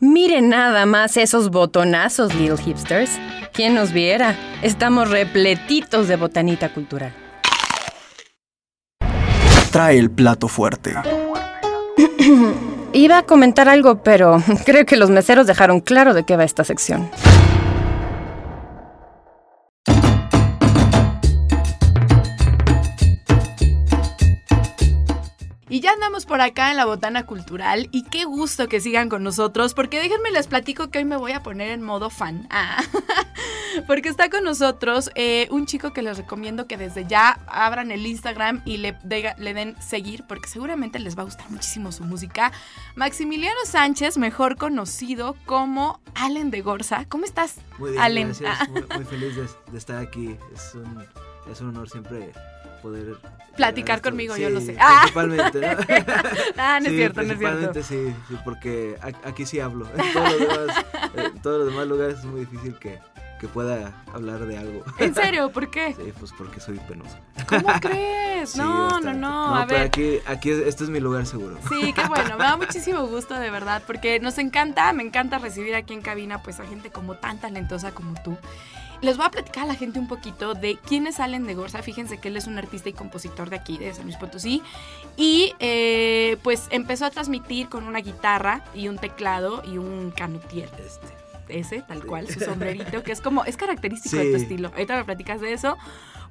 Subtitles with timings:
[0.00, 3.10] Miren nada más esos botonazos, little hipsters.
[3.52, 4.36] ¿Quién nos viera?
[4.62, 7.12] Estamos repletitos de botanita cultural.
[9.72, 10.94] Trae el plato fuerte.
[12.92, 16.62] Iba a comentar algo, pero creo que los meseros dejaron claro de qué va esta
[16.62, 17.10] sección.
[25.98, 30.00] Andamos por acá en la botana cultural y qué gusto que sigan con nosotros porque
[30.00, 32.46] déjenme les platico que hoy me voy a poner en modo fan.
[32.50, 32.80] Ah,
[33.88, 38.06] porque está con nosotros eh, un chico que les recomiendo que desde ya abran el
[38.06, 42.52] Instagram y le, le den seguir porque seguramente les va a gustar muchísimo su música.
[42.94, 47.06] Maximiliano Sánchez, mejor conocido como Allen de Gorza.
[47.08, 47.56] ¿Cómo estás?
[47.76, 48.28] Muy bien, Allen?
[48.28, 48.56] gracias.
[48.60, 48.66] Ah.
[48.70, 50.36] Muy, muy feliz de, de estar aquí.
[50.54, 51.04] Es un,
[51.50, 52.32] es un honor siempre
[52.82, 53.16] poder...
[53.56, 54.10] Platicar esto.
[54.10, 54.76] conmigo, Sí, yo lo sé.
[54.80, 55.00] Ah.
[55.02, 55.66] Principalmente, ¿no?
[56.58, 57.46] Ah, no es Sí, cierto, no es cierto.
[57.74, 59.86] principalmente sí, sí, porque aquí sí hablo.
[59.96, 60.84] En todos los demás,
[61.16, 62.98] en todos los demás lugares es muy difícil que,
[63.40, 64.84] que pueda hablar de algo.
[64.98, 65.50] ¿En serio?
[65.50, 65.94] ¿Por qué?
[65.94, 67.16] Sí, pues porque soy penoso.
[67.48, 68.50] ¿Cómo crees?
[68.50, 69.88] Sí, no, no, no, A pero ver.
[69.88, 71.58] aquí, aquí es- este es mi lugar seguro.
[71.68, 75.74] Sí, qué bueno, me da muchísimo gusto de verdad, porque nos encanta, me encanta recibir
[75.74, 78.36] aquí en cabina pues a gente como tan talentosa como tú.
[79.00, 81.82] Les voy a platicar a la gente un poquito de quiénes salen de Gorza.
[81.82, 84.62] Fíjense que él es un artista y compositor de aquí, de San Luis Potosí.
[85.16, 90.68] Y eh, pues empezó a transmitir con una guitarra y un teclado y un canutier.
[90.84, 94.68] Este, Ese, tal cual, su sombrerito, que es como, es característico de tu estilo.
[94.68, 95.76] Ahorita me platicas de eso.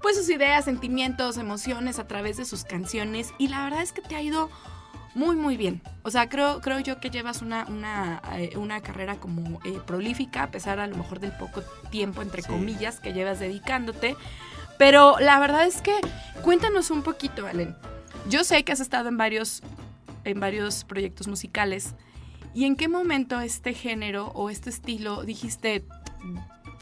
[0.02, 3.34] Pues sus ideas, sentimientos, emociones a través de sus canciones.
[3.38, 4.50] Y la verdad es que te ha ido
[5.16, 5.82] muy, muy bien.
[6.08, 10.44] O sea, creo, creo yo que llevas una, una, eh, una carrera como eh, prolífica,
[10.44, 12.48] a pesar a lo mejor del poco tiempo, entre Sí.
[12.48, 14.16] comillas, que llevas dedicándote.
[14.78, 15.94] Pero la verdad es que
[16.44, 17.76] cuéntanos un poquito, Allen.
[18.30, 19.62] Yo sé que has estado en varios,
[20.24, 21.94] en varios proyectos musicales.
[22.54, 25.84] ¿Y en qué momento este género o este estilo dijiste,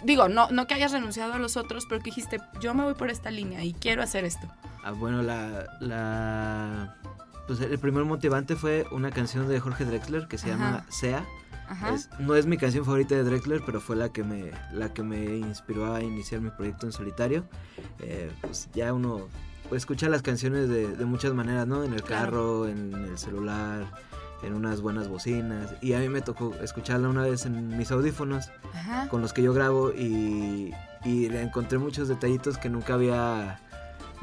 [0.04, 2.94] digo, no, no que hayas renunciado a los otros, pero que dijiste, yo me voy
[2.94, 4.48] por esta línea y quiero hacer esto?
[4.84, 6.96] Ah, bueno, la, la...
[7.48, 10.58] Pues el primer motivante fue una canción de Jorge Drexler que se Ajá.
[10.58, 11.26] llama Sea.
[11.68, 11.94] Ajá.
[11.96, 15.04] Es- no es mi canción favorita de Drexler, pero fue la que me, la que
[15.04, 17.44] me inspiró a iniciar mi proyecto en solitario.
[18.00, 19.28] Eh, pues ya uno
[19.70, 21.84] puede escuchar las canciones de, de muchas maneras, ¿no?
[21.84, 23.86] En el carro, en el celular,
[24.44, 25.74] en unas buenas bocinas.
[25.82, 29.08] Y a mí me tocó escucharla una vez en mis audífonos Ajá.
[29.10, 30.72] con los que yo grabo y,
[31.04, 33.60] y le encontré muchos detallitos que nunca había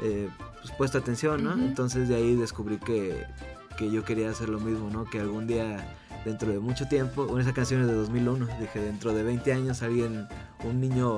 [0.01, 0.29] eh,
[0.61, 1.53] pues, puesto atención, ¿no?
[1.53, 3.25] Entonces de ahí descubrí que,
[3.77, 5.05] que yo quería hacer lo mismo, ¿no?
[5.09, 5.95] Que algún día,
[6.25, 9.81] dentro de mucho tiempo, bueno, esa canción es de 2001, dije, dentro de 20 años
[9.81, 10.27] alguien,
[10.63, 11.17] un niño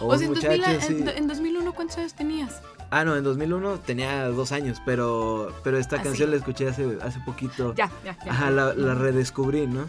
[0.00, 1.02] o, O un sea, en, muchacho, 2000 sí.
[1.02, 2.60] en, en 2001, ¿cuántos años tenías?
[2.90, 6.98] Ah, no, en 2001 tenía dos años, pero, pero esta Ah, canción la escuché hace,
[7.02, 7.74] hace poquito.
[7.74, 8.30] Ya, ya, ya.
[8.32, 9.88] Ajá, la, la redescubrí, ¿no?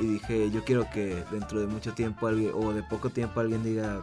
[0.00, 3.62] Y dije, yo quiero que dentro de mucho tiempo alguien, o de poco tiempo alguien
[3.62, 4.00] diga,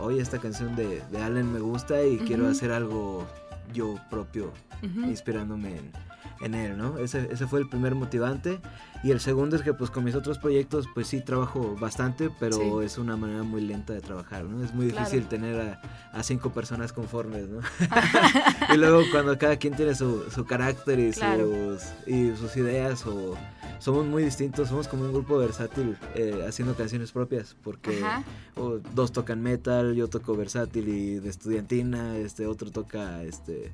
[0.00, 3.26] oye, esta canción de, de Allen me gusta y quiero hacer algo
[3.72, 4.52] yo propio,
[4.82, 5.92] inspirándome en,
[6.40, 6.98] en él, ¿no?
[6.98, 8.60] Ese, ese fue el primer motivante.
[9.06, 12.56] Y el segundo es que pues con mis otros proyectos pues sí trabajo bastante, pero
[12.56, 12.84] Sí.
[12.84, 14.64] es una manera muy lenta de trabajar, ¿no?
[14.64, 15.04] Es muy Claro.
[15.06, 15.80] difícil tener a,
[16.12, 17.60] a cinco personas conformes, ¿no?
[18.74, 21.46] y luego cuando cada quien tiene su, su carácter y, Claro.
[21.78, 23.36] sus, y sus ideas o
[23.78, 28.24] somos muy distintos, somos como un grupo versátil eh, haciendo canciones propias porque Ajá.
[28.56, 33.70] o dos tocan metal, yo toco versátil y de estudiantina, este otro toca este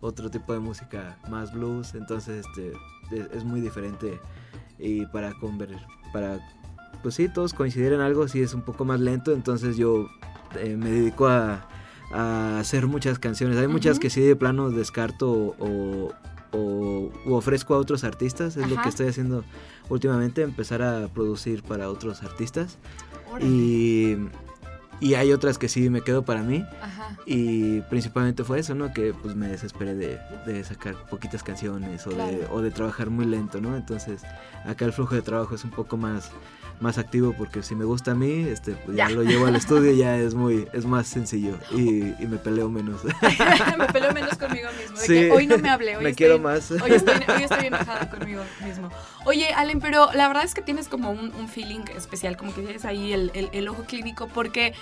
[0.00, 2.72] otro tipo de música más blues, entonces este
[3.10, 4.20] es, muy diferente.
[4.78, 5.70] Y para conver
[6.12, 6.38] para
[7.02, 10.08] pues sí todos coincidir en algo sí es un poco más lento, entonces yo
[10.58, 11.68] eh, me dedico a,
[12.12, 16.12] a hacer muchas canciones, hay muchas que sí de plano descarto o,
[16.52, 19.44] o- ofrezco a otros artistas, es lo que estoy haciendo
[19.88, 22.78] últimamente, empezar a producir para otros artistas.
[23.30, 23.46] Órale.
[23.46, 24.16] Y,
[25.00, 26.64] y hay otras que sí me quedo para mí.
[26.80, 27.16] Ajá.
[27.26, 28.92] Y principalmente fue eso, ¿no?
[28.92, 33.26] Que pues me desesperé de, de sacar poquitas canciones o, de, o de trabajar muy
[33.26, 33.76] lento, ¿no?
[33.76, 34.22] Entonces
[34.64, 36.30] acá el flujo de trabajo es un poco más,
[36.80, 39.14] más activo porque si me gusta a mí, este, pues ya, Ya.
[39.14, 42.68] lo llevo al estudio y ya es muy, es más sencillo y, y me peleo
[42.70, 43.00] menos.
[43.78, 44.96] me peleo menos conmigo mismo.
[44.98, 45.12] De Sí.
[45.14, 46.70] que hoy no me hablé, hoy me estoy, quiero más.
[46.70, 48.88] Hoy estoy, hoy estoy enojada conmigo mismo.
[49.24, 52.62] Oye, Allen, pero la verdad es que tienes como un, un feeling especial, como que
[52.62, 54.74] tienes ahí el, el- el ojo clínico, porque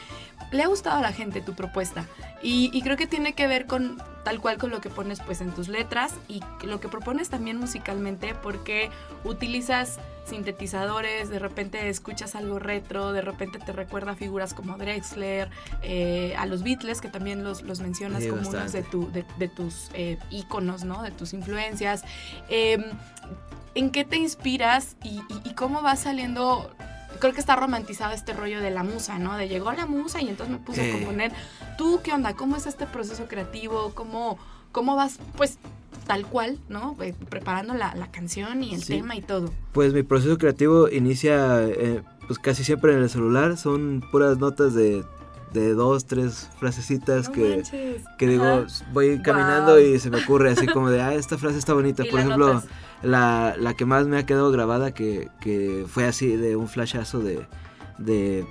[0.53, 2.07] le ha gustado a la gente tu propuesta.
[2.43, 5.41] Y, y creo que tiene que ver con tal cual con lo que pones pues
[5.41, 8.91] en tus letras y lo que propones también musicalmente, porque
[9.25, 15.51] utilizas sintetizadores, de repente escuchas algo retro, de repente te recuerda a figuras como Drexler,
[15.83, 19.25] eh, a los Beatles, que también los, los mencionas Sí, como unos de, tu, de,
[19.39, 21.03] de tus eh, íconos, ¿no?
[21.03, 22.05] De tus influencias.
[22.49, 22.79] Eh,
[23.75, 26.75] ¿En qué te inspiras y, y- y cómo va saliendo
[27.19, 29.37] creo que está romantizado este rollo de la musa, ¿no?
[29.37, 31.33] De llegó la musa y entonces me puse a componer.
[31.79, 32.35] ¿Tú qué onda?
[32.35, 33.93] ¿Cómo es este proceso creativo?
[33.95, 34.39] ¿Cómo,
[34.73, 35.59] cómo vas, pues,
[36.07, 36.97] tal cual, ¿no?
[37.01, 38.95] Eh, preparando la, la canción y el Sí.
[38.99, 39.51] tema y todo.
[39.73, 44.75] Pues mi proceso creativo inicia eh, pues casi siempre en el celular, son puras notas
[44.75, 45.05] de,
[45.55, 47.63] de dos, tres frasecitas No que,
[48.19, 51.73] que digo, voy caminando y se me ocurre así como de, ah, esta frase está
[51.73, 52.03] bonita.
[52.11, 52.63] Por ejemplo,
[53.03, 57.21] la, la que más me ha quedado grabada, que, que fue así de un flashazo
[57.21, 57.47] de,
[57.99, 58.45] de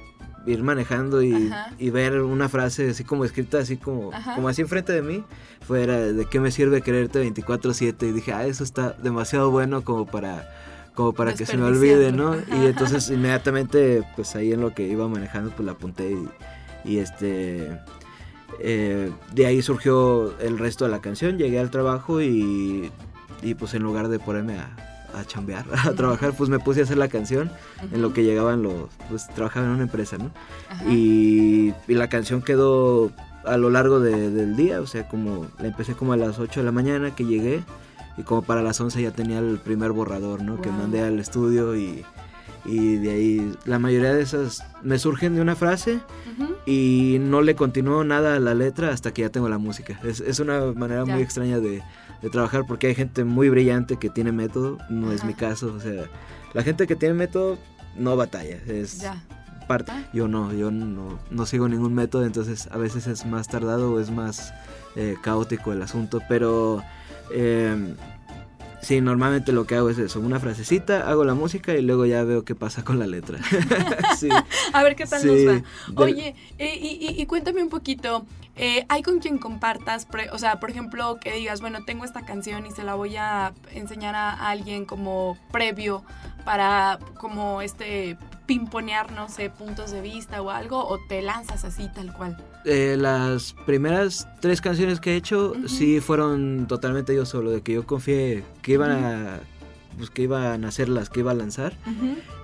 [0.45, 4.35] ir manejando y, y ver una frase así como escrita, así como, Ajá.
[4.35, 5.23] como así enfrente de mí,
[5.61, 10.06] fuera de qué me sirve quererte 24/7 y dije, ah, eso está demasiado bueno como
[10.06, 10.49] para
[10.95, 12.35] como para que se me olvide, ¿no?
[12.35, 16.29] Y entonces inmediatamente, pues ahí en lo que iba manejando, pues la apunté y,
[16.85, 17.80] y este...
[18.59, 22.91] eh, de ahí surgió el resto de la canción, llegué al trabajo y,
[23.41, 24.75] y pues en lugar de ponerme a,
[25.18, 27.51] a chambear, a trabajar, pues me puse a hacer la canción
[27.91, 30.31] en lo que llegaban los, pues trabajaba en una empresa, ¿no?
[30.91, 33.12] Y, y la canción quedó
[33.45, 36.59] a lo largo de- del día, o sea, como la empecé como a las 8
[36.62, 37.62] de la mañana que llegué
[38.18, 40.62] y como para las 11 ya tenía el primer borrador, ¿no?
[40.62, 42.06] Que mandé al estudio y,
[42.65, 46.00] y de ahí la mayoría de esas me surgen de una frase
[46.38, 46.56] Ujú.
[46.65, 50.00] y no le continúo nada a la letra hasta que ya tengo la música.
[50.04, 51.13] Es, es una manera Ya.
[51.13, 51.81] muy extraña de,
[52.21, 55.27] de trabajar porque hay gente muy brillante que tiene método, no es Ajá.
[55.27, 56.06] mi caso, o sea,
[56.54, 57.57] la gente que tiene método
[57.98, 59.21] no batalla, es Ya.
[59.68, 59.92] parte.
[59.94, 60.04] Ah.
[60.13, 64.00] Yo no, yo no, no sigo ningún método, entonces a veces es más tardado o
[64.00, 64.54] es más
[64.95, 66.81] eh, caótico el asunto, pero
[67.33, 67.95] eh,
[68.83, 72.24] sí, normalmente lo que hago es eso, una frasecita, hago la música y luego ya
[72.24, 73.39] veo qué pasa con la letra.
[74.18, 74.30] sí,
[74.74, 75.63] A ver qué tal sí, nos va.
[76.03, 78.25] Oye, eh, y, y- y cuéntame un poquito,
[78.56, 80.06] eh, ¿hay con quien compartas?
[80.06, 83.15] pre- o sea, por ejemplo, que digas, bueno, tengo esta canción y se la voy
[83.18, 86.03] a enseñar a alguien como previo
[86.45, 91.90] para como este pimponear, no sé, puntos de vista o algo, o te lanzas así
[91.94, 92.38] tal cual.
[92.66, 97.74] eh, las primeras tres canciones que he hecho sí fueron totalmente yo solo, de que
[97.74, 99.40] yo confié que iban a...
[99.95, 101.74] Pues que iban a hacer las que iba a lanzar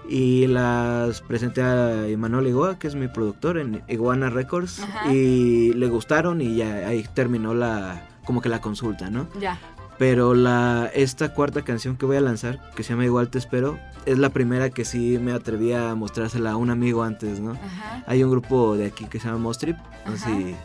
[0.08, 4.80] y las presenté a Emanuel Igoa, que es mi productor en Iguana Records,
[5.10, 9.28] y le gustaron y ya ahí terminó la como que la consulta, ¿no?
[9.40, 9.58] Ya.
[10.00, 13.78] Pero la esta cuarta canción que voy a lanzar, que se llama Igual te espero,
[14.06, 17.52] es la primera que sí me atreví a mostrársela a un amigo antes, ¿no?
[17.52, 18.04] Ajá.
[18.08, 20.56] Hay un grupo de aquí que se llama Mostrip, no sé si,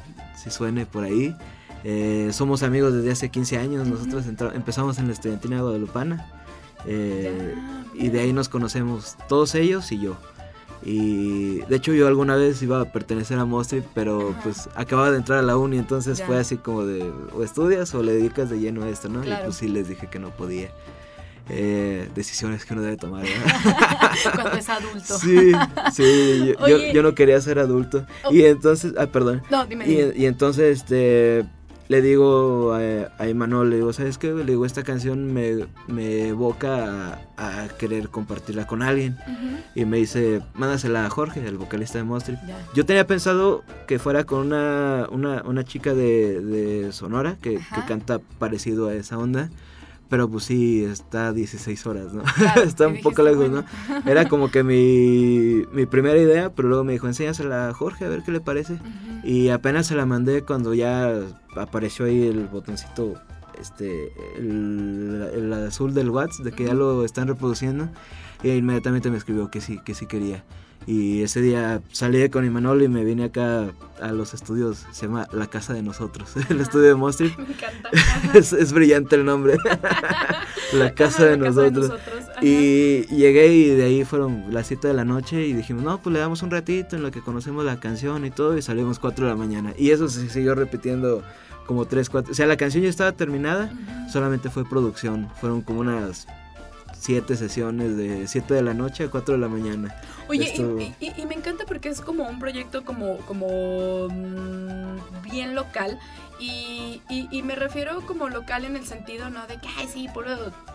[0.45, 1.37] si suene por ahí.
[1.83, 6.31] Eh, somos amigos desde hace 15 años, nosotros empezamos en la estudiantina guadalupana.
[6.87, 7.55] eh,
[7.95, 10.17] y de ahí nos conocemos todos ellos y yo.
[10.85, 14.41] Y de hecho yo alguna vez iba a pertenecer a Mostrip, pero Ajá.
[14.45, 16.27] pues acababa de entrar a la uni, entonces Ya.
[16.27, 19.23] fue así como de o estudias o le dedicas de lleno a esto, ¿no?
[19.23, 19.43] Claro.
[19.43, 20.71] Y pues sí les dije que no podía.
[21.51, 24.11] Eh, decisiones que uno debe tomar, ¿verdad?
[24.35, 25.19] Cuando es adulto.
[25.19, 25.53] Sí,
[25.93, 26.93] sí, yo, yo- Oye.
[26.95, 28.07] yo no quería ser adulto.
[28.25, 28.33] Oh.
[28.33, 29.43] Y entonces, ah, perdón.
[29.51, 29.87] No, dime.
[29.87, 30.13] Y, dime.
[30.17, 31.45] y entonces, este,
[31.89, 34.33] le digo a, a Emanuel, le digo, ¿sabes qué?
[34.33, 39.17] Le digo, esta canción me, me evoca a, a querer compartirla con alguien.
[39.75, 42.37] Y me dice, mándasela a Jorge, el vocalista de Monstri.
[42.47, 42.57] Ya.
[42.75, 48.19] Yo tenía pensado que fuera con una, una, una chica de, de Sonora que, canta
[48.39, 49.51] parecido a esa onda.
[50.09, 52.23] Pero pues sí, está a 16 horas, ¿no?
[52.37, 53.65] Claro, está un poco lejos, bueno.
[54.05, 54.11] ¿no?
[54.11, 58.09] Era como que mi, mi primera idea, pero luego me dijo, enséñasela a Jorge a
[58.09, 58.75] ver qué le parece.
[58.75, 59.26] Ujú.
[59.26, 61.11] Y apenas se la mandé cuando ya
[61.57, 63.14] apareció ahí el botoncito,
[63.61, 66.78] este, el, el azul del WhatsApp, de que ya Ujú.
[66.78, 67.88] lo están reproduciendo.
[68.43, 70.45] Y inmediatamente me escribió que sí, que sí quería.
[70.87, 75.26] Y ese día salí con Imanol y me vine acá a los estudios, se llama
[75.33, 77.35] La Casa de Nosotros, el estudio de Monstri.
[77.38, 77.91] Me encanta.
[78.38, 79.57] Es, es brillante el nombre.
[80.73, 81.91] La Casa de La Nosotros.
[81.91, 82.25] Ajá.
[82.45, 86.12] Y llegué y de ahí fueron las 7 de la noche y dijimos, no, pues
[86.12, 89.25] le damos un ratito en lo que conocemos la canción y todo y salimos 4
[89.25, 89.73] de la mañana.
[89.79, 91.23] Y eso se siguió repitiendo
[91.67, 92.33] como 3, 4.
[92.33, 93.73] O sea, la canción ya estaba terminada,
[94.12, 95.29] solamente fue producción.
[95.41, 96.26] Fueron como unas
[96.99, 99.95] 7 sesiones de 7 de la noche a 4 de la mañana.
[100.29, 104.09] Oye, y- Esto- y, y- y me encanta porque es como un proyecto como, como
[104.09, 104.84] mm,
[105.23, 105.99] bien local.
[106.40, 110.08] Y, y- y me refiero como local en el sentido, no de que, ay, sí,
[110.12, 110.30] puro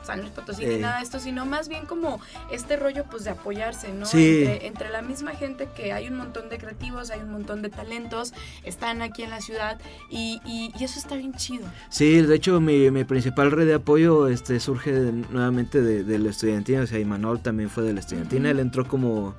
[0.05, 0.79] San Luis Potosí ni Eh.
[0.79, 4.05] nada de esto, sino más bien como este rollo, pues, de apoyarse, ¿no?
[4.05, 4.39] Sí.
[4.45, 7.67] Entre, entre la misma gente que hay un montón de creativos, hay un montón de
[7.69, 8.33] talentos,
[8.63, 9.77] están aquí en la ciudad
[10.09, 10.39] y,
[10.79, 11.65] eso está bien chido.
[11.89, 16.19] Sí, de hecho mi, mi principal red de apoyo este, surge de- nuevamente de, de
[16.19, 19.35] la estudiantina, o sea, Imanol también fue de la estudiantina, él entró como,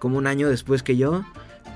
[0.00, 1.24] como un año después que yo,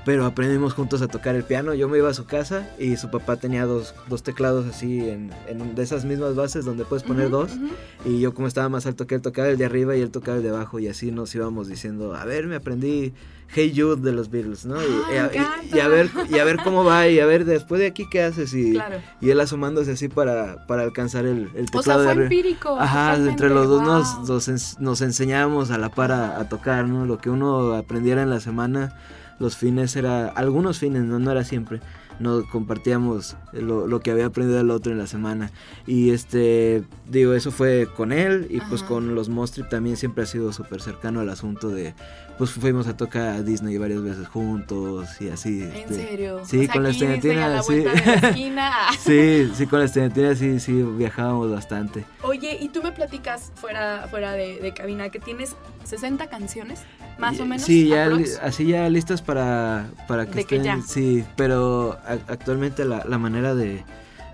[0.05, 1.73] pero aprendimos juntos a tocar el piano.
[1.73, 5.31] Yo me iba a su casa y su papá tenía dos, dos teclados así en,
[5.47, 7.51] en de esas mismas bases donde puedes poner Ujú, dos.
[7.55, 7.69] ujú.
[8.05, 10.37] Y yo como estaba más alto que él, tocaba el de arriba y él tocaba
[10.37, 10.77] el de abajo.
[10.79, 13.13] Y así nos íbamos diciendo, a ver, me aprendí
[13.47, 14.75] Hey Jude de los Beatles, ¿no?
[14.81, 14.85] Y,
[15.17, 15.29] Ah,
[15.71, 18.05] y y- a ver, y a ver cómo va y a ver después de aquí
[18.09, 18.53] qué haces.
[18.53, 18.97] Y, Claro.
[19.21, 22.25] y él asomándose así para, para alcanzar el, el O sea, teclado de fue arriba.
[22.25, 22.77] empírico.
[22.79, 24.27] Ajá, entre los dos nos, wow.
[24.27, 27.05] nos, ens- nos enseñábamos a la par a, a tocar, ¿no?
[27.05, 28.95] Lo que uno aprendiera en la semana,
[29.39, 31.79] los fines era, algunos fines, no, no era siempre,
[32.19, 35.51] nos compartíamos lo, lo que había aprendido el otro en la semana.
[35.87, 38.87] Y este, digo, eso fue con él y pues Ajá.
[38.89, 41.93] con los Mostrip también siempre ha sido súper cercano al asunto de,
[42.37, 45.61] pues fuimos a tocar a Disney varias veces juntos y así.
[45.63, 46.41] ¿En este, serio?
[46.45, 47.73] Sí, O sea, con la estudiantina, sí.
[47.75, 48.71] de la.
[48.99, 52.05] Sí, sí, con la estudiantina sí, sí, viajábamos bastante.
[52.23, 56.79] Oye, y tú me platicas fuera, fuera de, de cabina que tienes 60 canciones,
[57.19, 57.61] más o menos.
[57.65, 60.79] Sí, ya li- así ya listas para, para que De que estén.
[60.81, 60.81] ya.
[60.85, 63.83] Sí, pero actualmente la, la manera de,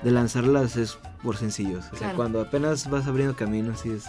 [0.04, 1.86] de lanzarlas es por sencillos.
[1.94, 4.06] O sea, cuando apenas vas abriendo camino, así es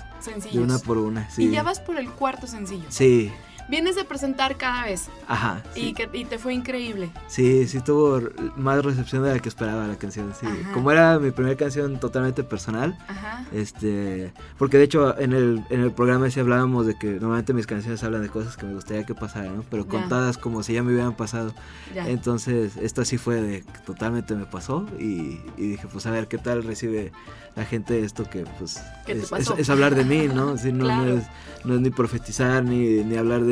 [0.52, 1.28] de una por una.
[1.31, 1.45] Sí.
[1.45, 2.85] Y ya vas por el cuarto sencillo.
[2.88, 3.31] Sí,
[3.69, 5.62] Vienes de presentar cada vez ajá.
[5.75, 7.11] y, Sí, que, y te fue increíble.
[7.28, 8.21] sí, sí tuvo
[8.57, 10.33] más recepción de la que esperaba la canción.
[10.38, 10.47] Sí.
[10.47, 10.73] Ajá.
[10.73, 13.45] Como era mi primera canción totalmente personal, Ajá.
[13.52, 17.66] Este, porque de hecho en el, en el programa sí hablábamos de que normalmente mis
[17.66, 19.64] canciones hablan de cosas que me gustaría que pasaran, ¿no?
[19.71, 19.90] Pero Ya.
[19.90, 21.54] contadas como si ya me hubieran pasado.
[21.95, 22.09] Ya.
[22.09, 26.38] Entonces, esta sí fue de totalmente me pasó y, y dije, pues a ver qué
[26.38, 27.12] tal recibe
[27.54, 29.54] la gente esto que pues ¿Qué te es, pasó?
[29.54, 30.57] es- es hablar de mí, ¿no?
[30.62, 31.19] Sí, no, no Claro.
[31.19, 31.25] es,
[31.64, 33.51] no es ni profetizar ni, ni hablar de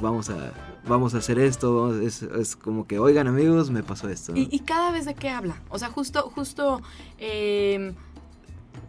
[0.00, 0.52] vamos a
[0.86, 4.32] vamos a hacer esto, es, como que, oigan amigos, me pasó esto.
[4.34, 5.60] ¿Y, cada vez de qué habla?
[5.68, 6.82] O sea, justo, justo,
[7.18, 7.94] eh,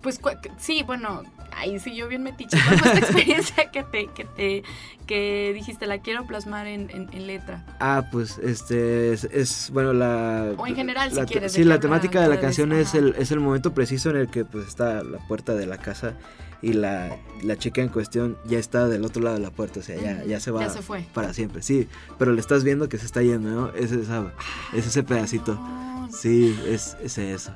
[0.02, 0.20] pues
[0.58, 1.24] sí, bueno,
[1.56, 2.58] ahí sí yo bien metiche.
[2.66, 4.63] ¿Cuál fue esta experiencia que te, que te,
[5.08, 7.66] que dijiste, la quiero plasmar en, en- en letra?
[7.80, 11.80] Ah, pues este es, es, bueno la O en general, si la quieres, Sí, la
[11.80, 15.04] temática de la canción es el es el momento preciso en el que pues está
[15.04, 16.13] la puerta de la casa
[16.62, 19.84] y la, la chica en cuestión ya está del otro lado de la puerta, o
[19.84, 21.06] sea, ya, ya se va ya se fue.
[21.13, 21.62] para siempre.
[21.62, 23.70] Sí, pero le estás viendo que se está yendo, ¿no?
[23.74, 24.32] Es esa
[24.74, 25.58] es ese pedacito.
[25.60, 27.54] Ah, Sí, es, es eso.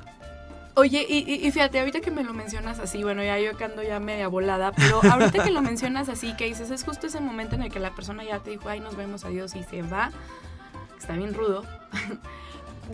[0.78, 3.82] Oye, y, y- fíjate, ahorita que me lo mencionas así, bueno, ya yo que ando
[3.82, 7.56] ya media volada, pero ahorita que lo mencionas así, que dices, es justo ese momento
[7.56, 10.12] en el que la persona ya te dijo, ay, nos vemos, adiós, y se va,
[10.96, 11.64] está bien rudo.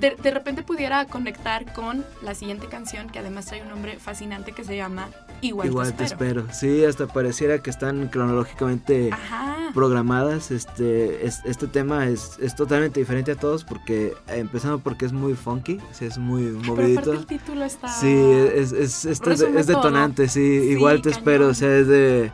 [0.01, 4.51] De, de repente pudiera conectar con la siguiente canción, que además trae un nombre fascinante
[4.51, 5.09] que se llama
[5.41, 6.47] Igual, Igual te espero.
[6.53, 9.71] Sí, hasta pareciera que están cronológicamente Ajá.
[9.75, 10.51] programadas.
[10.51, 15.13] Este, es- este tema es, es totalmente diferente a todos porque, eh, empezando porque es
[15.13, 17.13] muy funky, es muy movidito.
[17.13, 17.89] el título está...
[17.89, 19.21] Sí, es, es, es,
[19.67, 22.33] detonante, sí, Sí, igual te espero, o sea, es de...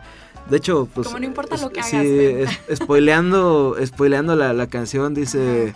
[0.49, 1.07] De hecho, pues...
[1.07, 5.75] Como no importa lo que hagas, spoileando, spoileando la, la canción dice,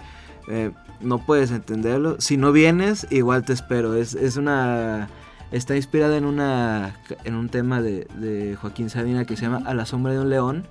[0.49, 5.09] eh, no puedes entenderlo, si no vienes, igual te espero, es, es una...
[5.55, 9.63] Está inspirada en una en un tema de, de Joaquín Sabina que se llama.
[9.65, 10.67] A la sombra de un león.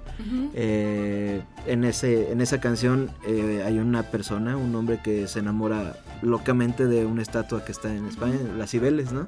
[0.55, 5.95] Eh, en, ese, en esa canción eh, hay una persona, un hombre que se enamora
[6.21, 9.27] locamente de una estatua que está en España, las Cibeles, ¿no?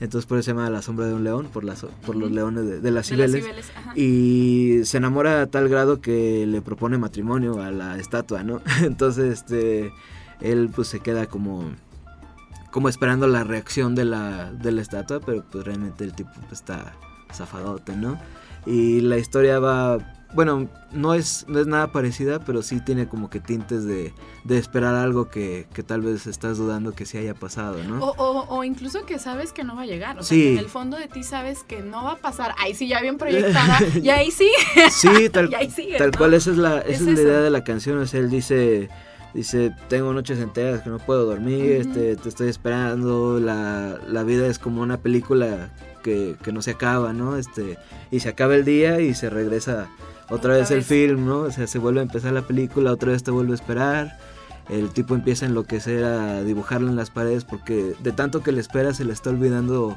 [0.00, 2.64] Entonces por eso se llama La sombra de un león, por, las, por los leones
[2.64, 3.44] de, de las De las Cibeles.
[3.44, 3.70] Cibeles.
[3.96, 8.62] Y se enamora a tal grado que le propone matrimonio a la estatua, ¿no?
[8.82, 9.92] Entonces, este,
[10.40, 11.64] él pues se queda como,
[12.76, 16.52] como esperando la reacción de la, de la estatua, pero pues realmente el tipo pues,
[16.60, 16.92] está
[17.32, 18.18] zafadote, ¿no?
[18.66, 19.96] Y la historia va,
[20.34, 24.12] bueno, no es, no es nada parecida, pero sí tiene como que tintes de,
[24.44, 28.04] de esperar algo que, que tal vez estás dudando que sí haya pasado, ¿no?
[28.04, 30.18] O, o- o incluso que sabes que no va a llegar.
[30.18, 30.42] O sea, Sí.
[30.42, 32.54] que en el fondo de ti sabes que no va a pasar.
[32.58, 33.78] Ahí sí, ya bien proyectada.
[34.02, 34.50] y ahí sí.
[34.90, 35.96] Sí, tal, y ahí sigue.
[35.96, 36.18] Tal ¿no?
[36.18, 37.96] cual, esa es la, esa Es es la idea de la canción.
[38.00, 38.90] O sea, él dice,
[39.36, 44.46] dice, tengo noches enteras que no puedo dormir, este, te estoy esperando, la, la vida
[44.46, 45.68] es como una película
[46.02, 47.36] que, que no se acaba, ¿no?
[47.36, 47.78] Este,
[48.10, 49.88] y se acaba el día y se regresa
[50.28, 51.40] otra, Otra vez, el film, ¿no?
[51.40, 54.18] O sea, se vuelve a empezar la película, otra vez te vuelve a esperar.
[54.68, 58.60] El tipo empieza a enloquecer a dibujarlo en las paredes porque de tanto que le
[58.60, 59.96] espera se le está olvidando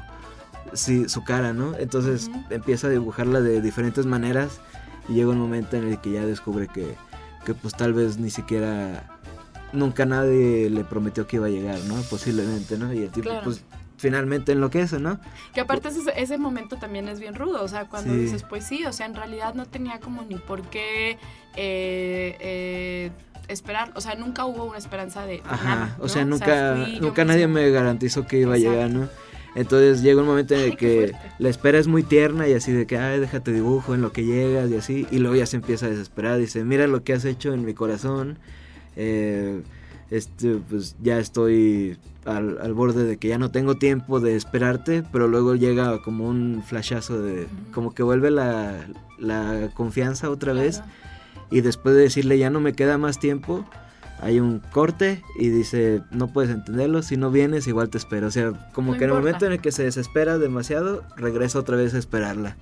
[0.74, 1.74] sí, su cara, ¿no?
[1.78, 4.60] Entonces empieza a dibujarla de diferentes maneras
[5.08, 6.94] y llega un momento en el que ya descubre que,
[7.44, 9.19] que pues tal vez ni siquiera
[9.72, 11.94] nunca nadie le prometió que iba a llegar, ¿no?
[12.02, 12.92] Posiblemente, ¿no?
[12.92, 13.44] Y el tipo Claro.
[13.44, 13.64] pues
[13.96, 15.20] finalmente enloquece, ¿no?
[15.52, 17.62] Que aparte ese, ese momento también es bien rudo.
[17.62, 18.20] O sea, cuando Sí.
[18.20, 21.18] dices, pues sí, o sea, en realidad no tenía como ni por qué
[21.56, 23.10] eh, eh,
[23.48, 23.92] esperar.
[23.94, 25.96] O sea, nunca hubo una esperanza de, Ajá, nada.
[26.00, 28.78] o sea, nunca, fui nunca nadie me garantizó que iba Exacto.
[28.80, 29.08] a llegar, ¿no?
[29.56, 32.86] Entonces llega un momento en el que la espera es muy tierna y así de
[32.86, 35.86] que, ay, déjate dibujo en lo que llegas y así, y luego ya se empieza
[35.86, 38.38] a desesperar, dice, mira lo que has hecho en mi corazón,
[39.02, 39.62] Eh,
[40.10, 45.02] este, pues ya estoy al, al, borde de que ya no tengo tiempo de esperarte,
[45.10, 48.86] pero luego llega como un flashazo de, como que vuelve la,
[49.18, 50.78] la confianza otra vez.
[50.78, 50.92] Claro.
[51.50, 53.64] Y después de decirle ya no me queda más tiempo,
[54.20, 58.26] hay un corte y dice, no puedes entenderlo, si no vienes igual te espero.
[58.26, 61.58] O sea, como No que en el momento en el que se desespera demasiado, regresa
[61.58, 62.56] otra vez a esperarla.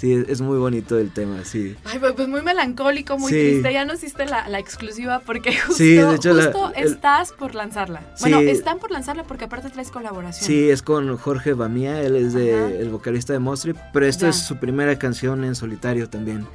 [0.00, 1.76] Sí, es- muy bonito el tema, sí.
[1.84, 3.38] Ay, pues, pues muy melancólico, muy Sí.
[3.38, 3.70] triste.
[3.72, 7.32] Ya no hiciste la, la exclusiva porque justo, Sí, de hecho, la- justo el- estás
[7.32, 8.00] por lanzarla.
[8.20, 10.46] Bueno, están por lanzarla porque aparte traes colaboración.
[10.46, 14.30] Sí, es con Jorge Bamía, él es de, el vocalista de Mostri, pero esta Ya.
[14.30, 16.46] es su primera canción en solitario también.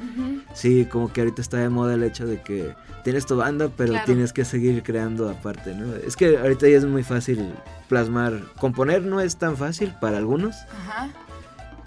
[0.56, 2.74] Sí, como que ahorita está de moda el hecho de que
[3.04, 4.06] tienes tu banda, pero Claro.
[4.08, 5.94] tienes que seguir creando aparte, ¿no?
[5.96, 7.54] Es que ahorita ya es muy fácil
[7.90, 10.56] plasmar, componer no es tan fácil para algunos,
[10.88, 11.10] Ajá.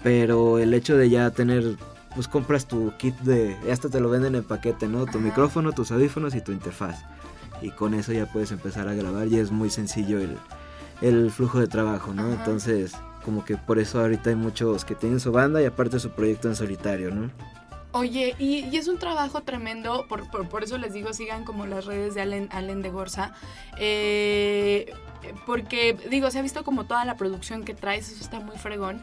[0.03, 1.75] Pero el hecho de ya tener,
[2.15, 5.05] pues compras tu kit de, hasta te lo venden en paquete, ¿no?
[5.05, 5.19] Tu Ajá.
[5.19, 7.03] micrófono, tus audífonos y tu interfaz.
[7.61, 10.37] Y con eso ya puedes empezar a grabar y es muy sencillo el,
[11.01, 12.23] el flujo de trabajo, ¿no?
[12.23, 12.33] Ajá.
[12.35, 12.93] Entonces,
[13.25, 16.47] como que por eso ahorita hay muchos que tienen su banda y aparte su proyecto
[16.47, 17.29] en solitario, ¿no?
[17.91, 21.65] Oye, y, y es un trabajo tremendo, por, por, por eso les digo, sigan como
[21.65, 23.33] las redes de Allen, Allen de Gorza,
[23.79, 24.93] eh,
[25.47, 29.01] porque digo, se ha visto como toda la producción que traes, eso está muy fregón.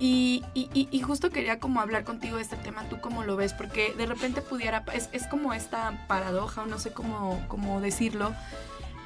[0.00, 3.52] Y, y- y- justo quería como hablar contigo de este tema, tú cómo lo ves,
[3.52, 8.32] porque de repente pudiera, es, es como esta paradoja, o no sé cómo, cómo decirlo,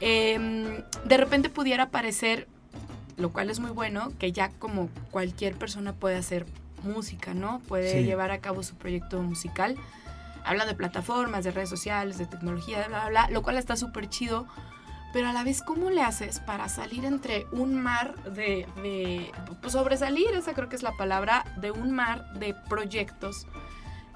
[0.01, 2.47] em, de repente pudiera parecer,
[3.17, 6.45] lo cual es muy bueno, que ya como cualquier persona puede hacer
[6.83, 7.61] música, ¿no?
[7.69, 8.05] Puede Sí.
[8.05, 9.77] llevar a cabo su proyecto musical.
[10.45, 13.77] Habla de plataformas, de redes sociales, de tecnología, de bla, bla, bla, lo cual está
[13.77, 14.47] súper chido.
[15.13, 19.73] Pero a la vez, ¿cómo le haces para salir entre un mar de, de pues
[19.75, 23.47] sobresalir, esa creo que es la palabra, de un mar de proyectos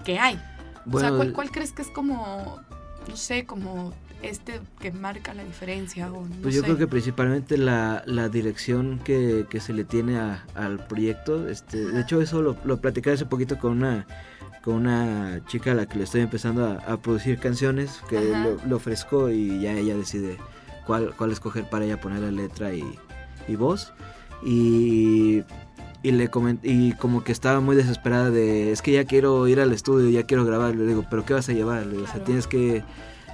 [0.05, 0.41] que hay?
[0.91, 2.61] o sea, ¿cuál, cuál crees que es como,
[3.09, 6.11] no sé, como este que marca la diferencia?
[6.13, 6.67] O no Pues yo sé?
[6.67, 11.49] creo que principalmente la, la dirección que, que se le tiene a- al proyecto.
[11.49, 14.07] Este, de hecho, eso lo, lo platicé hace poquito con una,
[14.63, 18.57] con una chica a la que le estoy empezando a, a producir canciones, que lo,
[18.67, 20.39] lo ofrezco y ya ella decide
[20.87, 22.85] cuál, cuál escoger para ella poner la letra y,
[23.49, 23.93] y voz.
[24.45, 25.43] Y,
[26.03, 29.61] y le comen- y como que estaba muy desesperada de, es que ya quiero ir
[29.61, 30.75] al estudio, ya quiero grabar.
[30.75, 31.85] Le digo, pero ¿qué vas a llevar?
[31.87, 32.25] Le digo, o sea, Claro.
[32.27, 32.85] tienes que...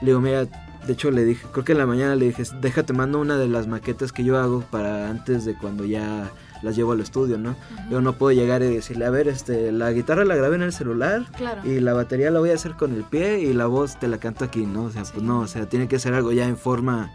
[0.01, 2.93] Le digo, mira, de hecho le dije, creo que en la mañana le dije, déjate
[2.93, 6.31] mando una de las maquetas que yo hago para antes de cuando ya
[6.63, 7.55] las llevo al estudio, ¿no?
[7.91, 10.73] Yo no puedo llegar y decirle, a ver, este, la guitarra la grabé en el
[10.73, 11.61] celular Claro.
[11.69, 14.19] y la batería la voy a hacer con el pie y la voz te la
[14.19, 14.85] canto aquí, ¿no?
[14.85, 15.13] O sea, Sí.
[15.15, 17.13] pues no, o sea, tiene que ser algo ya en forma,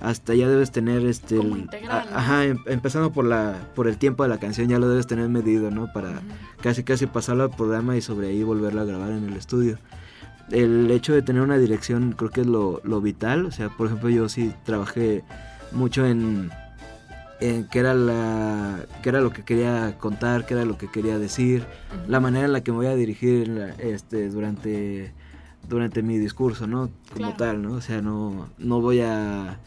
[0.00, 1.36] hasta ya debes tener este...
[1.36, 2.16] Como el- integral, a- ¿no?
[2.16, 5.28] Ajá, em- empezando por la por el tiempo de la canción ya lo debes tener
[5.28, 5.92] medido, ¿no?
[5.92, 6.20] Para
[6.62, 9.78] casi casi pasarlo al programa y sobre ahí volverlo a grabar en el estudio.
[10.50, 13.86] El hecho de tener una dirección creo que es lo, lo vital, o sea, por
[13.88, 15.22] ejemplo yo sí trabajé
[15.72, 16.50] mucho en,
[17.40, 21.18] en qué era la qué era lo que quería contar, qué era lo que quería
[21.18, 21.64] decir,
[22.06, 25.12] la manera en la que me voy a dirigir la- este durante
[25.68, 26.88] durante mi discurso, ¿no?
[27.12, 27.36] Como Claro.
[27.36, 27.72] tal, ¿no?
[27.74, 29.58] O sea, no no voy a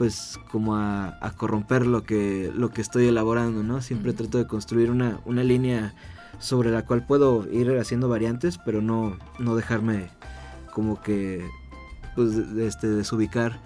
[0.00, 3.82] pues como a, a corromper lo que lo que estoy elaborando, ¿no?
[3.82, 5.94] Siempre trato de construir una, una línea
[6.38, 10.08] sobre la cual puedo ir haciendo variantes, pero no, no dejarme
[10.72, 11.46] como que
[12.16, 13.60] pues este desubicar.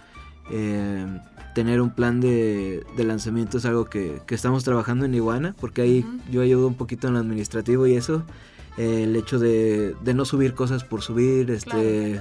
[0.51, 1.07] Eh,
[1.55, 5.83] tener un plan de, de lanzamiento es algo que, que estamos trabajando en Iguana, porque
[5.83, 8.25] ahí yo ayudo un poquito en lo administrativo y eso.
[8.77, 12.21] Eh, el hecho de, de no subir cosas por subir, este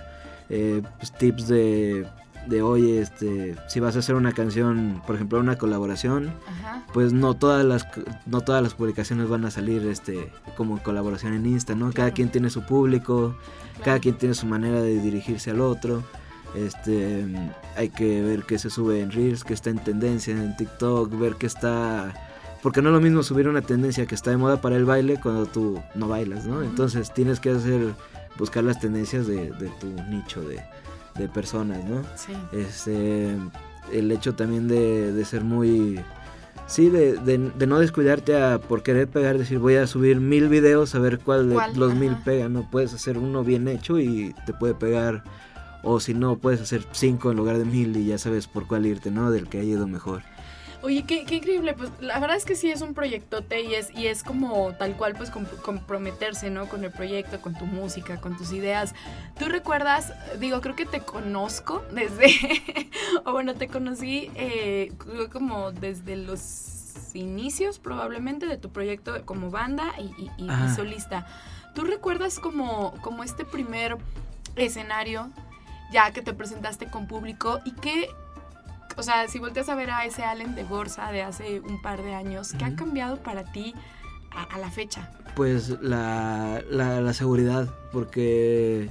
[0.49, 2.05] eh, pues, tips de,
[2.47, 6.83] de oye, este, si vas a hacer una canción, por ejemplo, una colaboración, Ajá.
[6.93, 7.87] pues no todas las
[8.25, 11.91] no todas las publicaciones van a salir este como colaboración en Insta, ¿no?
[11.91, 13.35] Cada quien tiene su público,
[13.83, 16.03] cada quien tiene su manera de dirigirse al otro.
[16.55, 17.25] Este,
[17.75, 21.35] hay que ver qué se sube en Reels, qué está en tendencia en TikTok, ver
[21.35, 22.13] qué está
[22.61, 25.19] porque no es lo mismo subir una tendencia que está de moda para el baile
[25.21, 26.63] cuando tú no bailas, ¿no?
[26.63, 27.93] Entonces tienes que hacer
[28.37, 30.63] buscar las tendencias de, de tu nicho de,
[31.17, 32.01] de personas, ¿no?
[32.15, 32.33] Sí.
[32.51, 33.37] Este,
[33.91, 35.99] el hecho también de, de ser muy...
[36.65, 40.47] Sí, de, de- de no descuidarte a por querer pegar, decir voy a subir mil
[40.47, 44.33] videos a ver cuál de los mil pega, no puedes hacer uno bien hecho y
[44.45, 45.23] te puede pegar,
[45.83, 48.85] o si no, puedes hacer cinco en lugar de mil y ya sabes por cuál
[48.85, 49.29] irte, ¿no?
[49.29, 50.21] Del que ha ido mejor.
[50.83, 53.89] Oye, qué, qué increíble, pues la verdad es que sí es un proyectote y es,
[53.95, 56.67] y es como tal cual pues com- comprometerse, ¿no?
[56.67, 58.93] Con el proyecto, con tu música, con tus ideas.
[59.39, 62.27] ¿Tú recuerdas, digo, creo que te conozco desde,
[63.25, 64.91] o bueno, te conocí eh,
[65.31, 70.75] como desde los inicios probablemente de tu proyecto como banda y, y- y- y Ajá.
[70.75, 71.25] solista.
[71.75, 73.97] ¿Tú recuerdas como, como este primer
[74.57, 75.29] escenario
[75.93, 78.09] ya que te presentaste con público y que,
[78.97, 82.01] o sea, si volteas a ver a ese Allen de Gorza de hace un par
[82.03, 83.73] de años, ¿qué ha cambiado para ti
[84.35, 85.11] a, a la fecha?
[85.35, 88.89] Pues la, la, la seguridad, porque...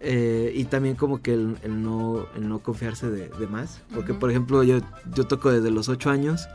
[0.00, 3.82] eh, y también como que el, el no, el no confiarse de, de más.
[3.94, 4.78] Porque, por ejemplo, yo,
[5.14, 6.48] yo toco desde los 8 años,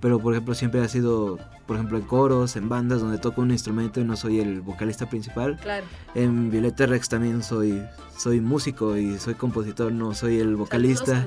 [0.00, 3.50] pero, por ejemplo, siempre ha sido, por ejemplo, en coros, en bandas donde toco un
[3.50, 5.58] instrumento y no soy el vocalista principal.
[5.60, 5.84] Claro.
[6.14, 7.82] En Violeta Rex también soy,
[8.16, 11.26] soy músico y soy compositor, no soy el vocalista.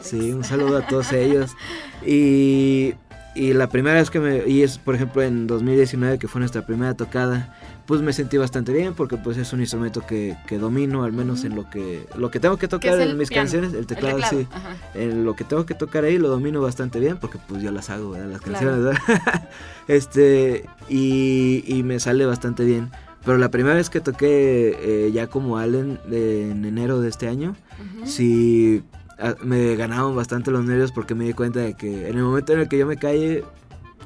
[0.00, 1.56] Sí, un saludo a todos ellos.
[2.06, 2.94] Y,
[3.34, 4.46] y la primera vez que me...
[4.48, 8.72] Y es, por ejemplo, en 2019, que fue nuestra primera tocada, pues me sentí bastante
[8.72, 12.06] bien porque pues es un instrumento que, que domino, al menos en lo que...
[12.16, 14.46] Lo que tengo que tocar el en mis piano, canciones, el teclado, sí.
[14.50, 14.76] ajá.
[14.94, 17.88] En lo que tengo que tocar ahí lo domino bastante bien porque pues yo las
[17.90, 18.28] hago, ¿verdad?
[18.30, 18.70] Las Claro.
[18.70, 19.48] canciones, ¿verdad?
[19.88, 22.90] este, y, y me sale bastante bien.
[23.24, 27.28] Pero la primera vez que toqué eh, ya como Allen de- en enero de este
[27.28, 27.54] año,
[27.98, 28.06] Ujú.
[28.06, 28.99] sí a-
[29.42, 32.60] me ganaban bastante los nervios porque me di cuenta de que en el momento en
[32.60, 33.44] el que yo me calle,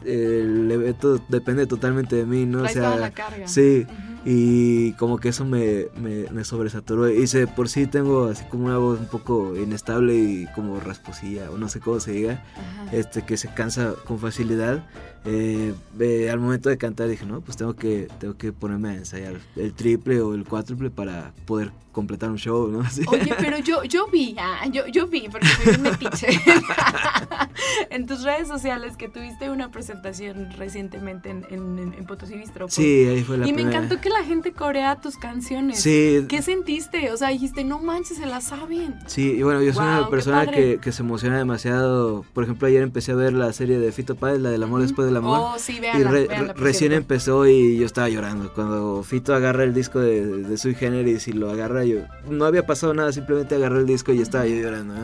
[0.05, 2.59] eh, el evento depende totalmente de mí, ¿no?
[2.59, 3.47] O Traes toda sea, la carga.
[3.49, 3.87] sí.
[3.89, 4.15] Ujú.
[4.27, 7.11] Y como que eso me, me, me sobresaturó.
[7.11, 11.51] Y se, por sí tengo así como una voz un poco inestable y como rasposilla,
[11.51, 12.43] o no sé cómo se diga,
[12.91, 14.89] este que se cansa con facilidad.
[15.27, 18.95] Eh, eh, al momento de cantar dije, no, pues tengo que, tengo que ponerme a
[18.95, 22.81] ensayar el triple o el cuádruple para poder completar un show, ¿no?
[22.87, 23.03] Así.
[23.07, 26.29] Oye, pero yo, yo vi, ah, yo, yo vi, porque soy un metiche,
[27.91, 32.67] en tus redes sociales que tuviste una presentación recientemente en, en, en- Potosí Bistro.
[32.69, 33.79] Sí, ahí fue la Y me primera.
[33.79, 35.81] encantó que la gente corea tus canciones.
[35.81, 37.11] Sí, ¿Qué sentiste?
[37.13, 38.97] O sea, dijiste, no manches, se la saben.
[39.07, 42.25] Sí, y bueno, yo soy Guau, una persona que, que se emociona demasiado.
[42.35, 45.07] Por ejemplo, ayer empecé a ver la serie de Fito Páez, la del amor después
[45.07, 45.39] del amor.
[45.41, 46.97] Oh, sí, y véanla, re- véanla, re- por recién cierto.
[46.97, 48.53] empezó y yo estaba llorando.
[48.53, 52.67] Cuando Fito agarra el disco de, de Sui Generis y lo agarra, yo no había
[52.67, 54.95] pasado nada, simplemente agarré el disco y estaba yo llorando.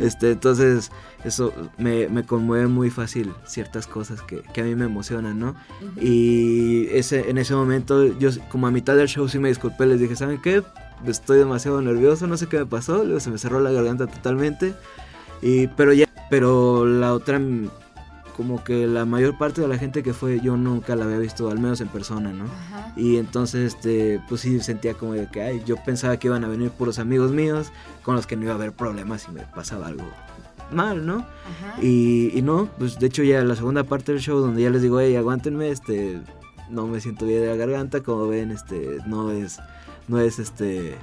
[0.00, 0.90] Este, entonces,
[1.24, 5.50] eso me, me conmueve muy fácil ciertas cosas que, que a mí me emocionan, ¿no?
[5.80, 6.00] Ujú.
[6.00, 10.00] Y ese, en ese momento, yo como a mitad del show sí me disculpé, les
[10.00, 10.62] dije, ¿saben qué?
[11.06, 14.74] Estoy demasiado nervioso, no sé qué me pasó, luego se me cerró la garganta totalmente.
[15.42, 17.40] Y, pero ya, pero la otra,
[18.36, 21.48] como que la mayor parte de la gente que fue, yo nunca la había visto,
[21.48, 22.44] al menos en persona, ¿no?
[22.44, 22.92] Ajá.
[22.94, 26.48] Y entonces, este, pues sí sentía como de que, ay, yo pensaba que iban a
[26.48, 27.72] venir puros amigos míos,
[28.02, 30.04] con los que no iba a haber problemas si me pasaba algo
[30.70, 31.18] mal, ¿no?
[31.18, 31.80] Ajá.
[31.80, 34.82] Y, y no, pues de hecho ya la segunda parte del show donde ya les
[34.82, 36.20] digo, hey, aguántenme, este,
[36.68, 39.60] no me siento bien de la garganta, como ven, este, no es,
[40.08, 40.94] no es este,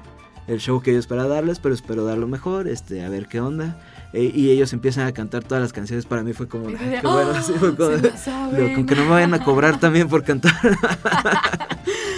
[0.47, 3.75] el show que yo esperaba darles, pero espero darlo mejor, este, a ver qué onda.
[4.13, 6.99] E- y ellos empiezan a cantar todas las canciones, para mí fue como, de, qué
[7.01, 8.55] bueno, "Oh, así fue como, se la saben".
[8.55, 10.53] digo, con que no me vayan a cobrar también por cantar.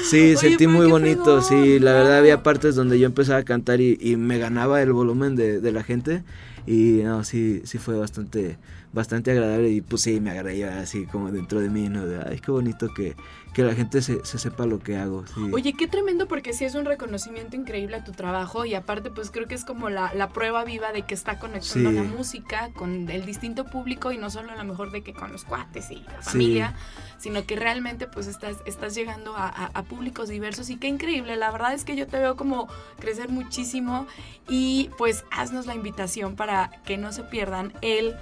[0.09, 3.81] sí, Oye, sentí muy bonito, sí, la verdad había partes donde yo empezaba a cantar
[3.81, 6.23] y, y me ganaba el volumen de, de la gente
[6.67, 8.57] y no, sí, sí fue bastante,
[8.93, 12.05] bastante agradable y pues sí, me agarré yo así como dentro de mí, ¿no?
[12.05, 13.15] De, ay, qué bonito que,
[13.53, 15.41] que la gente se, se sepa lo que hago, sí.
[15.53, 19.31] Oye, qué tremendo porque sí es un reconocimiento increíble a tu trabajo y aparte pues
[19.31, 21.95] creo que es como la, la prueba viva de que está conectando Sí.
[21.95, 25.31] la música con el distinto público y no solo a lo mejor de que con
[25.31, 26.29] los cuates y la Sí.
[26.31, 26.73] familia,
[27.17, 31.35] sino que realmente pues estás, estás llegando a, a- a públicos diversos y qué increíble,
[31.35, 32.67] la verdad es que yo te veo como
[32.99, 34.07] crecer muchísimo
[34.47, 36.54] y pues haznos la invitación para
[36.85, 38.15] que no se pierdan el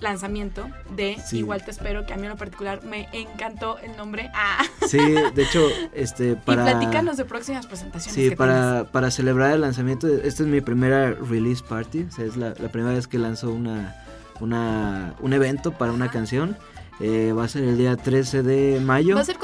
[0.00, 1.38] lanzamiento de Sí.
[1.38, 4.30] Igual te espero, que a mí en lo particular me encantó el nombre.
[4.34, 4.64] Ah.
[4.86, 6.62] Sí, de hecho, este, para...
[6.62, 8.14] Y platícanos de próximas presentaciones.
[8.14, 12.24] Sí, que para, para celebrar el lanzamiento, esta es mi primera release party, o sea,
[12.24, 13.96] es la, la primera vez que lanzo una,
[14.38, 16.56] una, un evento para una canción.
[17.00, 19.16] Eh, va a ser el día 13 de mayo.
[19.16, 19.38] Va a ser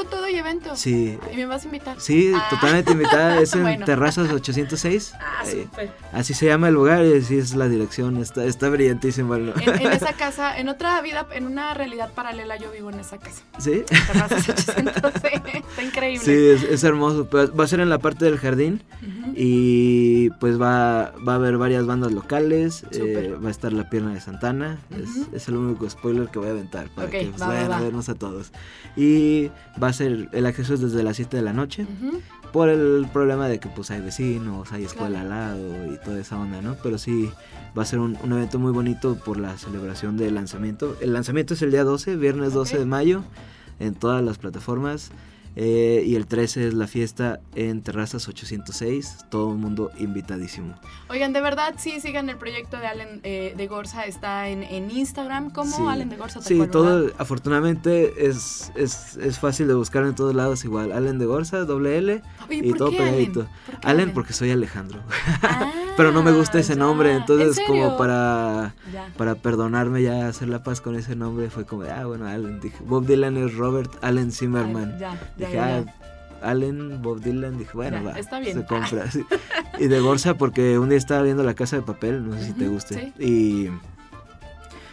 [0.76, 2.00] Sí, ¿Y me vas a invitar?
[2.00, 2.46] sí, Ah.
[2.50, 3.40] totalmente invitada.
[3.40, 3.84] Es en Bueno.
[3.86, 5.14] Terrazas 806.
[5.20, 5.90] Ah, Eh, súper.
[6.12, 8.16] así se llama el lugar y así es la dirección.
[8.18, 9.34] Está, está brillantísimo.
[9.34, 13.00] el- En, en esa casa, en otra vida, en una realidad paralela, yo vivo en
[13.00, 13.42] esa casa.
[13.58, 13.82] ¿Sí?
[14.06, 15.28] Terrazas 800, sí,
[15.72, 16.24] Está increíble.
[16.24, 17.28] Sí, es, es hermoso.
[17.32, 18.82] va a ser en la parte del jardín.
[19.00, 19.32] Ujú.
[19.36, 22.84] Y pues va, va a haber varias bandas locales.
[22.92, 24.78] Eh, va a estar la pierna de Santana.
[24.90, 25.26] es- Ujú.
[25.36, 27.76] es, el único spoiler que voy a aventar para Ok, que pues, va, vayan va.
[27.78, 28.52] a vernos a todos.
[28.96, 29.50] Y
[29.82, 31.86] va a ser el acceso es desde las 7 de la noche.
[32.52, 36.38] Por el problema de que pues hay vecinos, hay escuela al lado y toda esa
[36.38, 36.76] onda, ¿no?
[36.82, 37.30] Pero sí
[37.76, 40.96] va a ser un, un evento muy bonito por la celebración del lanzamiento.
[41.00, 42.78] El lanzamiento es el día 12, viernes 12 Ok.
[42.80, 43.22] de mayo,
[43.80, 45.10] en todas las plataformas.
[45.54, 49.26] Eh, y el 13 es la fiesta en Terrazas 806.
[49.30, 50.74] Todo el mundo invitadísimo.
[51.10, 54.04] Oigan, de verdad, sí, sigan el proyecto de Allen eh, de Gorza.
[54.06, 55.50] Está en, en Instagram.
[55.50, 55.82] ¿Cómo Sí.
[55.86, 56.40] Allen de Gorza?
[56.40, 57.14] Sí, cual, todo, ¿verdad?
[57.18, 60.92] afortunadamente es, es, es fácil de buscar en todos lados igual.
[60.92, 63.40] Allen de Gorza, doble L Oye, y ¿por todo pegadito.
[63.40, 63.50] Allen?
[63.66, 65.00] ¿Por qué Allen porque soy Alejandro.
[65.42, 66.78] Ah, Pero no me gusta ese ya.
[66.78, 69.08] nombre, entonces ¿En como para Ya.
[69.18, 72.60] para perdonarme ya hacer la paz con ese nombre fue como, ah, bueno, Allen.
[72.60, 74.92] Dije, Bob Dylan es Robert Allen Zimmerman.
[74.94, 75.84] Ay, ya, Dije, ah.
[76.42, 77.58] Allen, Bob Dylan.
[77.58, 78.12] Dije, bueno, va.
[78.18, 78.58] está bien.
[78.58, 79.10] Se compra.
[79.10, 79.24] sí.
[79.78, 82.52] Y de Gorza porque un día estaba viendo La Casa de Papel, no sé si
[82.52, 83.12] te guste.
[83.18, 83.66] Y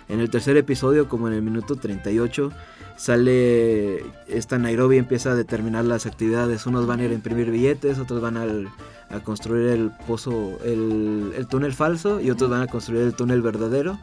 [0.07, 2.51] en el tercer episodio, como en el minuto 38,
[2.97, 6.65] sale esta Nairobi empieza a determinar las actividades.
[6.65, 8.69] Unos van a ir a imprimir billetes, otros van al-
[9.09, 13.41] a construir el pozo, el, el túnel falso y otros van a construir el túnel
[13.41, 13.97] verdadero.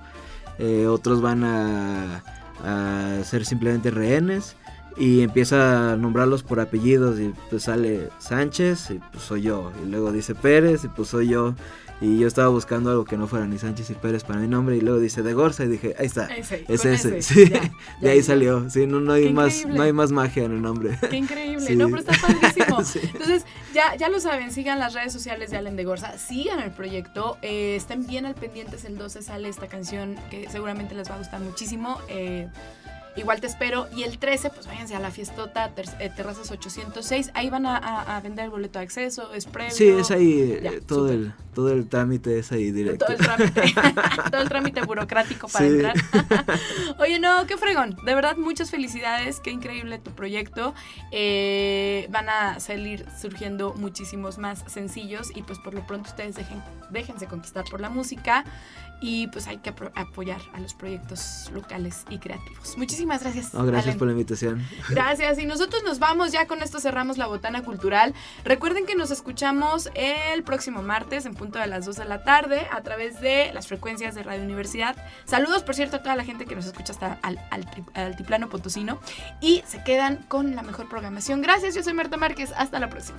[0.59, 2.23] Eh, otros van a,
[2.65, 4.57] a ser simplemente rehenes
[4.97, 9.89] y empieza a nombrarlos por apellidos y pues sale Sánchez y pues soy yo y
[9.89, 11.55] luego dice Pérez y pues soy yo
[11.99, 14.77] y yo estaba buscando algo que no fuera ni Sánchez y Pérez para mi nombre
[14.77, 17.61] y luego dice de Gorza y dije ahí está Ese, es ese, ese, sí ya,
[18.01, 18.25] de ahí ya.
[18.25, 19.77] salió sí no, no hay Qué más increíble.
[19.79, 21.75] no hay más magia en el nombre Qué increíble, Sí.
[21.77, 21.87] ¿no?
[21.89, 22.83] Pero está padrísimo.
[22.85, 23.01] Sí.
[23.03, 26.71] Entonces, ya, ya lo saben, sigan las redes sociales de Allen de Gorza, sigan el
[26.71, 31.15] proyecto, eh, estén bien al pendientes, el 12 sale esta canción que seguramente les va
[31.15, 31.99] a gustar muchísimo.
[32.09, 32.49] eh,
[33.17, 33.87] igual te espero.
[33.97, 37.77] Y el 13, pues váyanse a la fiestota ter- eh, Terrazas 806, ahí van a,
[37.77, 39.71] a- a vender el boleto de acceso, es previo.
[39.75, 43.23] sí es ahí Ya, eh, todo el todo el trámite es ahí directo Todo el
[43.25, 43.63] trámite,
[44.31, 45.73] todo el trámite burocrático para Sí.
[45.75, 45.95] entrar.
[46.99, 47.97] Oye, no, qué fregón.
[48.05, 49.41] De verdad, muchas felicidades.
[49.41, 50.75] Qué increíble tu proyecto.
[51.13, 56.63] Eh, van a salir surgiendo muchísimos más sencillos y pues por lo pronto ustedes dejen,
[56.91, 58.45] déjense conquistar por la música
[59.01, 62.77] y pues hay que apoyar a los proyectos locales y creativos.
[62.79, 63.55] Muchísimas gracias.
[63.55, 63.99] No, gracias Allen.
[63.99, 65.39] por la invitación Gracias.
[65.39, 68.15] Y nosotros nos vamos, ya con esto cerramos la botana cultural.
[68.45, 72.67] Recuerden que nos escuchamos el próximo martes en punto de las 2 de la tarde
[72.73, 74.97] a través de las frecuencias de Radio Universidad.
[75.25, 78.49] Saludos, por cierto, a toda la gente que nos escucha hasta al, al al altiplano
[78.49, 78.99] potosino.
[79.41, 81.43] Y se quedan con la mejor programación.
[81.43, 82.53] Gracias, yo soy Marta Márquez.
[82.57, 83.19] Hasta la próxima.